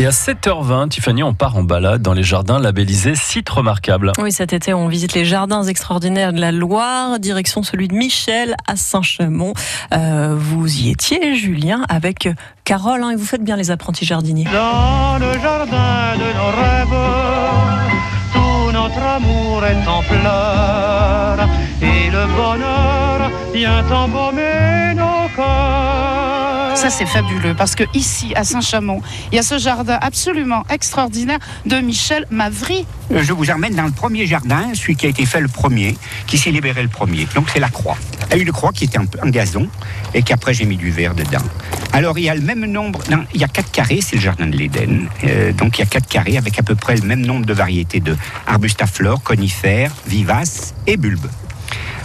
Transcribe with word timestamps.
Et 0.00 0.06
à 0.06 0.10
7h20, 0.10 0.90
Tiffany, 0.90 1.24
on 1.24 1.34
part 1.34 1.56
en 1.56 1.64
balade 1.64 2.02
dans 2.02 2.12
les 2.12 2.22
jardins 2.22 2.60
labellisés 2.60 3.16
Sites 3.16 3.48
Remarquables. 3.48 4.12
Oui, 4.20 4.30
cet 4.30 4.52
été, 4.52 4.72
on 4.72 4.86
visite 4.86 5.12
les 5.14 5.24
jardins 5.24 5.64
extraordinaires 5.64 6.32
de 6.32 6.40
la 6.40 6.52
Loire, 6.52 7.18
direction 7.18 7.64
celui 7.64 7.88
de 7.88 7.96
Michel 7.96 8.54
à 8.68 8.76
Saint-Chamond. 8.76 9.54
Euh, 9.92 10.36
vous 10.38 10.82
y 10.82 10.90
étiez, 10.90 11.34
Julien, 11.34 11.84
avec 11.88 12.28
Carole, 12.62 13.02
hein, 13.02 13.10
et 13.10 13.16
vous 13.16 13.24
faites 13.24 13.42
bien 13.42 13.56
les 13.56 13.72
apprentis 13.72 14.04
jardiniers. 14.04 14.44
Dans 14.44 15.18
le 15.18 15.32
jardin 15.40 16.14
de 16.14 16.32
nos 16.38 16.50
rêves, 16.62 17.02
tout 18.32 18.72
notre 18.72 19.02
amour 19.02 19.64
est 19.64 19.88
en 19.88 20.02
fleurs, 20.02 21.48
et 21.82 22.08
le 22.08 22.26
bonheur 22.36 23.30
vient 23.52 23.84
embaumer 23.90 24.94
nos 24.94 25.28
corps. 25.34 26.17
Ça, 26.78 26.90
c'est 26.90 27.06
fabuleux 27.06 27.56
parce 27.58 27.74
que 27.74 27.82
ici, 27.92 28.32
à 28.36 28.44
Saint-Chamond, 28.44 29.02
il 29.32 29.34
y 29.34 29.38
a 29.40 29.42
ce 29.42 29.58
jardin 29.58 29.98
absolument 30.00 30.62
extraordinaire 30.70 31.40
de 31.66 31.80
Michel 31.80 32.24
Mavry. 32.30 32.86
Je 33.10 33.32
vous 33.32 33.50
emmène 33.50 33.74
dans 33.74 33.82
le 33.82 33.90
premier 33.90 34.26
jardin, 34.26 34.72
celui 34.74 34.94
qui 34.94 35.06
a 35.06 35.08
été 35.08 35.26
fait 35.26 35.40
le 35.40 35.48
premier, 35.48 35.98
qui 36.28 36.38
s'est 36.38 36.52
libéré 36.52 36.80
le 36.84 36.88
premier. 36.88 37.26
Donc 37.34 37.48
c'est 37.52 37.58
la 37.58 37.68
croix. 37.68 37.98
Il 38.30 38.36
y 38.36 38.40
a 38.40 38.42
une 38.44 38.52
croix 38.52 38.70
qui 38.70 38.84
était 38.84 38.98
en, 38.98 39.06
en 39.24 39.28
gazon 39.28 39.66
et 40.14 40.22
qu'après 40.22 40.54
j'ai 40.54 40.66
mis 40.66 40.76
du 40.76 40.92
verre 40.92 41.16
dedans. 41.16 41.42
Alors 41.92 42.16
il 42.16 42.26
y 42.26 42.28
a 42.28 42.34
le 42.36 42.42
même 42.42 42.64
nombre, 42.64 43.00
non, 43.10 43.24
il 43.34 43.40
y 43.40 43.44
a 43.44 43.48
quatre 43.48 43.72
carrés, 43.72 43.98
c'est 44.00 44.14
le 44.14 44.22
jardin 44.22 44.46
de 44.46 44.56
l'Éden. 44.56 45.08
Euh, 45.24 45.52
donc 45.52 45.78
il 45.78 45.80
y 45.80 45.84
a 45.84 45.86
quatre 45.86 46.06
carrés 46.06 46.36
avec 46.36 46.60
à 46.60 46.62
peu 46.62 46.76
près 46.76 46.94
le 46.94 47.02
même 47.02 47.26
nombre 47.26 47.44
de 47.44 47.54
variétés 47.54 47.98
de 47.98 48.16
arbustes 48.46 48.82
à 48.82 48.86
fleurs, 48.86 49.20
conifères, 49.24 49.90
vivaces 50.06 50.74
et 50.86 50.96
bulbes. 50.96 51.26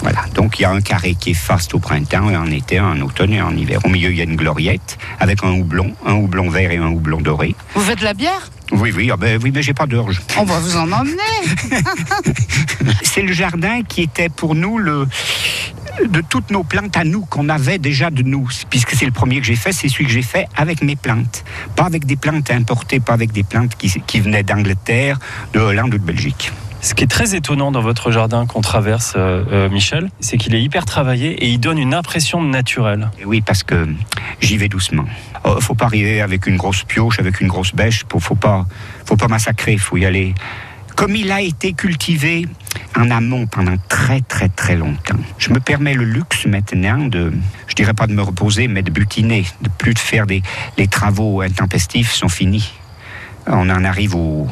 Voilà, 0.00 0.24
donc 0.34 0.58
il 0.58 0.62
y 0.62 0.64
a 0.64 0.70
un 0.70 0.80
carré 0.80 1.14
qui 1.14 1.30
est 1.30 1.34
faste 1.34 1.74
au 1.74 1.78
printemps 1.78 2.30
et 2.30 2.36
en 2.36 2.50
été, 2.50 2.78
en 2.80 3.00
automne 3.00 3.32
et 3.32 3.42
en 3.42 3.56
hiver. 3.56 3.80
Au 3.84 3.88
milieu, 3.88 4.10
il 4.10 4.16
y 4.16 4.20
a 4.20 4.24
une 4.24 4.36
gloriette 4.36 4.98
avec 5.20 5.42
un 5.42 5.52
houblon, 5.52 5.94
un 6.04 6.14
houblon 6.14 6.50
vert 6.50 6.70
et 6.70 6.76
un 6.76 6.88
houblon 6.88 7.20
doré. 7.20 7.54
Vous 7.74 7.82
faites 7.82 7.98
de 7.98 8.04
la 8.04 8.14
bière? 8.14 8.50
Oui, 8.72 8.92
oui, 8.94 9.10
ah 9.12 9.16
ben, 9.16 9.40
oui 9.42 9.52
mais 9.54 9.62
j'ai 9.62 9.74
pas 9.74 9.86
d'orge. 9.86 10.20
On 10.36 10.44
va 10.44 10.58
vous 10.58 10.76
en 10.76 10.90
emmener. 10.90 11.16
C'est 13.02 13.22
le 13.22 13.32
jardin 13.32 13.82
qui 13.82 14.02
était 14.02 14.28
pour 14.28 14.54
nous 14.54 14.78
le 14.78 15.06
de 16.04 16.20
toutes 16.20 16.50
nos 16.50 16.62
plantes 16.62 16.96
à 16.96 17.04
nous 17.04 17.24
qu'on 17.24 17.48
avait 17.48 17.78
déjà 17.78 18.10
de 18.10 18.22
nous, 18.22 18.48
puisque 18.68 18.90
c'est 18.90 19.06
le 19.06 19.12
premier 19.12 19.40
que 19.40 19.46
j'ai 19.46 19.56
fait, 19.56 19.72
c'est 19.72 19.88
celui 19.88 20.04
que 20.04 20.10
j'ai 20.10 20.22
fait 20.22 20.46
avec 20.54 20.82
mes 20.82 20.94
plantes, 20.94 21.42
pas 21.74 21.84
avec 21.84 22.04
des 22.04 22.16
plantes 22.16 22.50
importées, 22.50 23.00
pas 23.00 23.14
avec 23.14 23.32
des 23.32 23.44
plantes 23.44 23.74
qui, 23.76 23.90
qui 24.06 24.20
venaient 24.20 24.42
d'Angleterre, 24.42 25.18
de 25.54 25.60
Hollande 25.60 25.94
ou 25.94 25.98
de 25.98 26.04
Belgique. 26.04 26.52
Ce 26.80 26.94
qui 26.94 27.04
est 27.04 27.08
très 27.08 27.34
étonnant 27.34 27.72
dans 27.72 27.80
votre 27.80 28.10
jardin 28.10 28.46
qu'on 28.46 28.60
traverse, 28.60 29.14
euh, 29.16 29.44
euh, 29.50 29.68
Michel, 29.68 30.10
c'est 30.20 30.36
qu'il 30.36 30.54
est 30.54 30.62
hyper 30.62 30.84
travaillé 30.84 31.32
et 31.32 31.48
il 31.48 31.58
donne 31.58 31.78
une 31.78 31.94
impression 31.94 32.42
de 32.42 32.48
naturel. 32.48 33.10
Et 33.18 33.24
oui, 33.24 33.40
parce 33.40 33.62
que 33.62 33.88
j'y 34.40 34.56
vais 34.56 34.68
doucement. 34.68 35.04
Oh, 35.44 35.60
faut 35.60 35.74
pas 35.74 35.86
arriver 35.86 36.20
avec 36.20 36.46
une 36.46 36.56
grosse 36.56 36.84
pioche, 36.84 37.18
avec 37.18 37.40
une 37.40 37.48
grosse 37.48 37.74
bêche. 37.74 38.04
Faut 38.18 38.34
pas, 38.34 38.66
faut 39.04 39.16
pas 39.16 39.28
massacrer. 39.28 39.78
Faut 39.78 39.96
y 39.96 40.04
aller. 40.04 40.34
Comme 40.94 41.16
il 41.16 41.32
a 41.32 41.40
été 41.40 41.72
cultivé 41.72 42.46
en 42.96 43.10
amont 43.10 43.46
pendant 43.46 43.76
très 43.88 44.20
très 44.20 44.48
très 44.48 44.76
longtemps. 44.76 45.18
Je 45.38 45.50
me 45.50 45.60
permets 45.60 45.94
le 45.94 46.04
luxe 46.04 46.46
maintenant 46.46 47.06
de, 47.06 47.32
je 47.66 47.74
dirais 47.74 47.94
pas 47.94 48.06
de 48.06 48.12
me 48.12 48.22
reposer, 48.22 48.68
mais 48.68 48.82
de 48.82 48.90
butiner, 48.90 49.44
de 49.60 49.68
plus 49.68 49.94
de 49.94 49.98
faire 49.98 50.26
des, 50.26 50.42
les 50.78 50.88
travaux 50.88 51.42
intempestifs 51.42 52.12
sont 52.12 52.28
finis. 52.28 52.72
On 53.48 53.70
en 53.70 53.84
arrive 53.84 54.14
au, 54.16 54.48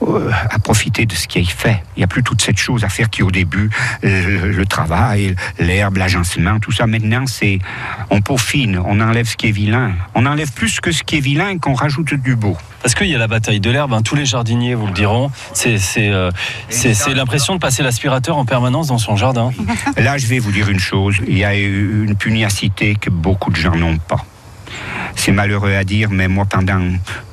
au- 0.00 0.20
à 0.50 0.58
profiter 0.60 1.04
de 1.06 1.14
ce 1.14 1.26
qui 1.26 1.40
est 1.40 1.50
fait. 1.50 1.82
Il 1.96 2.00
n'y 2.00 2.04
a 2.04 2.06
plus 2.06 2.22
toute 2.22 2.40
cette 2.40 2.58
chose 2.58 2.84
à 2.84 2.88
faire 2.88 3.10
qui 3.10 3.22
au 3.22 3.30
début, 3.30 3.70
le, 4.02 4.52
le 4.52 4.66
travail, 4.66 5.34
l'herbe, 5.58 5.96
l'agencement, 5.96 6.60
tout 6.60 6.70
ça. 6.72 6.86
Maintenant, 6.86 7.26
c'est 7.26 7.58
on 8.10 8.20
peaufine, 8.20 8.78
on 8.84 9.00
enlève 9.00 9.26
ce 9.26 9.36
qui 9.36 9.48
est 9.48 9.52
vilain. 9.52 9.92
On 10.14 10.26
enlève 10.26 10.52
plus 10.52 10.80
que 10.80 10.92
ce 10.92 11.02
qui 11.02 11.16
est 11.16 11.20
vilain 11.20 11.48
et 11.50 11.58
qu'on 11.58 11.74
rajoute 11.74 12.14
du 12.14 12.36
beau. 12.36 12.56
Parce 12.82 12.94
qu'il 12.94 13.08
y 13.08 13.14
a 13.14 13.18
la 13.18 13.26
bataille 13.28 13.60
de 13.60 13.70
l'herbe, 13.70 13.92
hein, 13.92 14.00
tous 14.02 14.14
les 14.14 14.24
jardiniers 14.24 14.74
vous 14.74 14.86
le 14.86 14.92
diront. 14.92 15.30
C'est 15.52 15.76
c'est, 15.78 16.08
euh, 16.08 16.30
l'impression 17.14 17.54
de 17.54 17.58
passer 17.60 17.82
l'aspirateur 17.82 18.38
en 18.38 18.44
permanence 18.46 18.86
dans 18.86 18.98
son 18.98 19.16
jardin. 19.16 19.50
Là, 19.98 20.16
je 20.18 20.26
vais 20.26 20.38
vous 20.38 20.52
dire 20.52 20.68
une 20.70 20.78
chose. 20.80 21.16
Il 21.26 21.36
y 21.36 21.44
a 21.44 21.54
une 21.54 22.14
pugnacité 22.16 22.94
que 22.94 23.10
beaucoup 23.10 23.50
de 23.50 23.56
gens 23.56 23.74
n'ont 23.76 23.98
pas. 23.98 24.24
C'est 25.22 25.32
malheureux 25.32 25.74
à 25.74 25.84
dire, 25.84 26.08
mais 26.08 26.28
moi, 26.28 26.46
pendant 26.46 26.80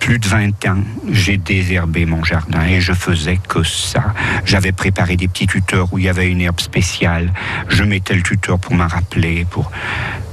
plus 0.00 0.18
de 0.18 0.26
20 0.26 0.66
ans, 0.66 0.82
j'ai 1.08 1.36
désherbé 1.36 2.04
mon 2.04 2.24
jardin 2.24 2.64
et 2.66 2.80
je 2.80 2.92
faisais 2.92 3.38
que 3.48 3.62
ça. 3.62 4.12
J'avais 4.44 4.72
préparé 4.72 5.16
des 5.16 5.28
petits 5.28 5.46
tuteurs 5.46 5.92
où 5.92 5.98
il 5.98 6.06
y 6.06 6.08
avait 6.08 6.28
une 6.28 6.40
herbe 6.40 6.58
spéciale. 6.58 7.32
Je 7.68 7.84
mettais 7.84 8.14
le 8.14 8.22
tuteur 8.22 8.58
pour 8.58 8.74
m'en 8.74 8.88
rappeler. 8.88 9.46
Pour... 9.48 9.70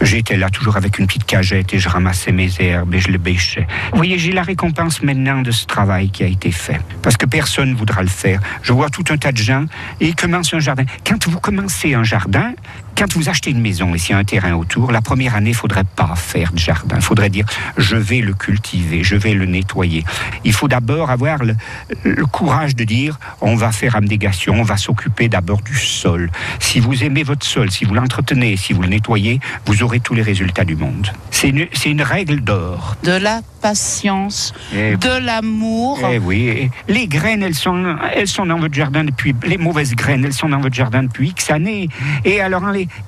J'étais 0.00 0.36
là 0.36 0.48
toujours 0.48 0.76
avec 0.76 1.00
une 1.00 1.08
petite 1.08 1.24
cagette 1.24 1.74
et 1.74 1.80
je 1.80 1.88
ramassais 1.88 2.30
mes 2.30 2.50
herbes 2.60 2.94
et 2.94 3.00
je 3.00 3.08
les 3.08 3.18
bêchais. 3.18 3.66
Vous 3.90 3.96
voyez, 3.96 4.16
j'ai 4.16 4.30
la 4.30 4.42
récompense 4.42 5.02
maintenant 5.02 5.42
de 5.42 5.50
ce 5.50 5.66
travail 5.66 6.10
qui 6.10 6.22
a 6.22 6.26
été 6.26 6.52
fait. 6.52 6.80
Parce 7.02 7.16
que 7.16 7.26
personne 7.26 7.70
ne 7.70 7.74
voudra 7.74 8.02
le 8.02 8.08
faire. 8.08 8.40
Je 8.62 8.72
vois 8.72 8.90
tout 8.90 9.04
un 9.10 9.16
tas 9.16 9.32
de 9.32 9.38
gens 9.38 9.66
et 10.00 10.06
ils 10.06 10.14
commencent 10.14 10.54
un 10.54 10.60
jardin. 10.60 10.84
Quand 11.04 11.26
vous 11.28 11.40
commencez 11.40 11.94
un 11.94 12.04
jardin, 12.04 12.54
quand 12.96 13.14
vous 13.14 13.28
achetez 13.28 13.50
une 13.50 13.60
maison 13.60 13.94
et 13.94 13.98
s'il 13.98 14.12
y 14.12 14.14
a 14.14 14.18
un 14.18 14.24
terrain 14.24 14.54
autour, 14.54 14.92
la 14.92 15.00
première 15.00 15.34
année, 15.34 15.50
il 15.50 15.56
faudrait 15.56 15.84
pas 15.84 16.14
faire 16.16 16.52
de 16.52 16.58
jardin. 16.58 17.00
Faudrait 17.00 17.30
dire, 17.30 17.39
je 17.76 17.96
vais 17.96 18.20
le 18.20 18.34
cultiver, 18.34 19.02
je 19.02 19.16
vais 19.16 19.34
le 19.34 19.46
nettoyer. 19.46 20.04
Il 20.44 20.52
faut 20.52 20.68
d'abord 20.68 21.10
avoir 21.10 21.44
le, 21.44 21.56
le 22.04 22.26
courage 22.26 22.76
de 22.76 22.84
dire, 22.84 23.18
on 23.40 23.56
va 23.56 23.72
faire 23.72 23.96
abnégation, 23.96 24.54
on 24.54 24.62
va 24.62 24.76
s'occuper 24.76 25.28
d'abord 25.28 25.60
du 25.62 25.76
sol. 25.76 26.30
Si 26.58 26.80
vous 26.80 27.04
aimez 27.04 27.22
votre 27.22 27.46
sol, 27.46 27.70
si 27.70 27.84
vous 27.84 27.94
l'entretenez, 27.94 28.56
si 28.56 28.72
vous 28.72 28.82
le 28.82 28.88
nettoyez, 28.88 29.40
vous 29.66 29.82
aurez 29.82 30.00
tous 30.00 30.14
les 30.14 30.22
résultats 30.22 30.64
du 30.64 30.76
monde. 30.76 31.10
C'est 31.30 31.48
une, 31.48 32.02
règle 32.02 32.40
d'or. 32.40 32.96
De 33.02 33.12
la 33.12 33.40
patience, 33.62 34.52
Eh 34.74 34.96
de 34.96 35.24
l'amour. 35.24 35.98
Eh 36.10 36.18
oui, 36.18 36.48
et 36.48 36.70
les 36.88 37.06
graines, 37.06 37.42
elles 37.42 37.54
sont, 37.54 37.96
elles 38.14 38.28
sont 38.28 38.46
dans 38.46 38.58
votre 38.58 38.74
jardin 38.74 39.04
depuis, 39.04 39.34
les 39.46 39.58
mauvaises 39.58 39.94
graines, 39.94 40.24
elles 40.24 40.32
sont 40.32 40.48
dans 40.48 40.60
votre 40.60 40.74
jardin 40.74 41.02
depuis 41.02 41.30
X 41.30 41.50
années. 41.50 41.88
Et 42.24 42.40
alors, 42.40 42.62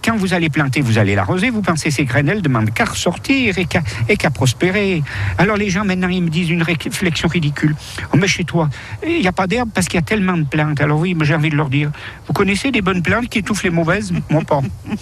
quand 0.05 0.17
vous 0.17 0.35
allez 0.35 0.51
planter, 0.51 0.81
vous 0.81 0.99
allez 0.99 1.15
l'arroser, 1.15 1.51
vous 1.51 1.63
pensez 1.63 1.91
ces 1.91 2.05
graines, 2.05 2.29
elles 2.29 2.43
demandent 2.43 2.73
qu'à 2.73 2.85
ressortir 2.85 3.59
et 3.59 3.67
qu'à, 3.67 3.83
et 4.13 4.17
qu'à 4.17 4.31
prospérer. 4.31 5.03
Alors 5.39 5.57
les 5.57 5.71
gens, 5.71 5.85
maintenant, 5.85 6.09
ils 6.09 6.23
me 6.23 6.29
disent 6.29 6.51
une 6.51 6.63
réflexion 6.63 7.29
ridicule. 7.29 7.75
Oh, 8.13 8.17
mais 8.17 8.29
chez 8.29 8.45
toi, 8.45 8.69
il 9.07 9.21
n'y 9.21 9.27
a 9.27 9.33
pas 9.33 9.47
d'herbe 9.47 9.71
parce 9.75 9.87
qu'il 9.87 9.97
y 9.97 10.03
a 10.03 10.07
tellement 10.07 10.37
de 10.37 10.45
plantes. 10.45 10.81
Alors 10.81 10.99
oui, 11.01 11.17
j'ai 11.23 11.35
envie 11.35 11.51
de 11.51 11.57
leur 11.57 11.71
dire, 11.71 11.91
vous 12.27 12.33
connaissez 12.35 12.71
des 12.71 12.83
bonnes 12.83 13.03
plantes 13.03 13.29
qui 13.29 13.39
étouffent 13.39 13.63
les 13.65 13.71
mauvaises? 13.71 14.13
Moi 14.31 14.43
pas. 14.43 14.61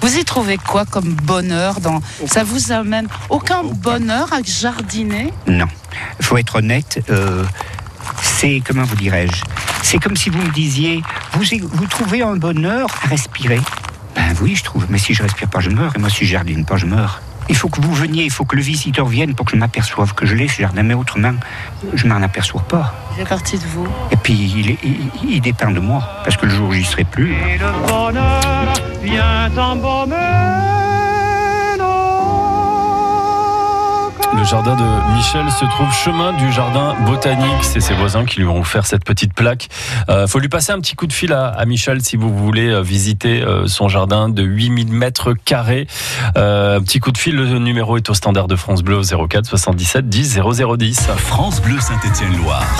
Vous 0.00 0.18
y 0.18 0.24
trouvez 0.24 0.56
quoi 0.58 0.84
comme 0.84 1.14
bonheur 1.14 1.78
dans 1.80 2.00
Ça 2.26 2.42
vous 2.42 2.72
amène 2.72 3.06
aucun 3.30 3.62
bonheur 3.62 4.32
à 4.32 4.42
jardiner? 4.42 5.32
Non. 5.46 5.66
Il 6.18 6.24
faut 6.26 6.36
être 6.38 6.56
honnête. 6.56 7.00
euh, 7.08 7.44
c'est, 8.20 8.60
comment 8.66 8.82
vous 8.82 8.96
dirais-je 8.96 9.42
C'est 9.84 9.98
comme 9.98 10.16
si 10.16 10.28
vous 10.28 10.42
me 10.42 10.50
disiez, 10.50 11.02
vous, 11.34 11.44
vous 11.72 11.86
trouvez 11.86 12.22
un 12.22 12.34
bonheur 12.34 12.88
à 13.04 13.08
respirer 13.08 13.60
Ben 14.16 14.34
oui, 14.40 14.56
je 14.56 14.64
trouve. 14.64 14.86
Mais 14.88 14.98
si 14.98 15.14
je 15.14 15.22
respire 15.22 15.48
pas, 15.48 15.60
je 15.60 15.70
meurs. 15.70 15.92
Et 15.94 15.98
moi, 16.00 16.10
si 16.10 16.24
je 16.24 16.32
jardine 16.32 16.64
pas, 16.64 16.76
je 16.76 16.86
meurs. 16.86 17.22
Il 17.48 17.56
faut 17.56 17.68
que 17.68 17.80
vous 17.80 17.92
veniez, 17.94 18.24
il 18.24 18.30
faut 18.30 18.44
que 18.44 18.56
le 18.56 18.62
visiteur 18.62 19.06
vienne 19.06 19.34
pour 19.34 19.46
que 19.46 19.52
je 19.52 19.56
m'aperçoive 19.56 20.14
que 20.14 20.26
je 20.26 20.34
l'ai, 20.34 20.48
ce 20.48 20.62
jardin. 20.62 20.82
Mais 20.82 20.94
autrement, 20.94 21.34
je 21.94 22.06
m'en 22.06 22.16
aperçois 22.22 22.62
pas. 22.62 22.94
Il 23.12 23.16
fait 23.22 23.28
partie 23.28 23.58
de 23.58 23.64
vous. 23.66 23.86
Et 24.10 24.16
puis, 24.16 24.34
il, 24.34 24.70
est- 24.70 24.78
il- 24.84 25.10
il 25.34 25.40
dépend 25.40 25.70
de 25.70 25.80
moi. 25.80 26.02
Parce 26.24 26.36
que 26.36 26.46
le 26.46 26.52
jour 26.54 26.68
où 26.68 26.72
j'y 26.72 26.84
serai 26.84 27.04
plus, 27.04 27.32
Et 27.32 27.58
le 27.58 27.86
bonheur 27.86 28.72
vient 29.02 29.48
Le 34.42 34.48
jardin 34.48 34.74
de 34.74 35.14
Michel 35.14 35.48
se 35.52 35.64
trouve 35.66 35.92
chemin 35.94 36.32
du 36.32 36.50
jardin 36.50 36.96
botanique. 37.06 37.62
C'est 37.62 37.78
ses 37.78 37.94
voisins 37.94 38.24
qui 38.24 38.40
lui 38.40 38.46
ont 38.48 38.58
offert 38.58 38.86
cette 38.86 39.04
petite 39.04 39.34
plaque. 39.34 39.68
Euh, 40.08 40.26
faut 40.26 40.40
lui 40.40 40.48
passer 40.48 40.72
un 40.72 40.80
petit 40.80 40.96
coup 40.96 41.06
de 41.06 41.12
fil 41.12 41.32
à, 41.32 41.64
Michel 41.64 42.02
si 42.02 42.16
vous 42.16 42.36
voulez 42.36 42.68
euh, 42.68 42.80
visiter 42.80 43.40
euh, 43.40 43.68
son 43.68 43.88
jardin 43.88 44.28
de 44.28 44.42
8000 44.42 44.88
mètres 44.88 45.32
carrés. 45.32 45.86
Euh, 46.36 46.80
petit 46.80 46.98
coup 46.98 47.12
de 47.12 47.18
fil, 47.18 47.36
le 47.36 47.60
numéro 47.60 47.96
est 47.96 48.10
au 48.10 48.14
standard 48.14 48.48
de 48.48 48.56
France 48.56 48.82
Bleu 48.82 48.96
au 48.96 49.28
04 49.28 49.46
77 49.46 50.08
10 50.08 50.40
0010. 50.40 51.00
France 51.18 51.62
Bleu 51.62 51.78
Saint-Étienne-Loire. 51.78 52.66